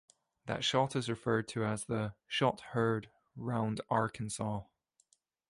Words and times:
That 0.47 0.63
shot 0.63 0.95
is 0.95 1.11
referred 1.11 1.47
to 1.49 1.63
as 1.63 1.85
the 1.85 2.15
"Shot 2.25 2.61
heard 2.73 3.11
'round 3.35 3.81
Arkansas". 3.91 4.63